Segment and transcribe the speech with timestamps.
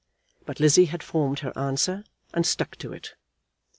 [0.47, 2.03] But Lizzie had formed her answer
[2.33, 3.13] and stuck to it.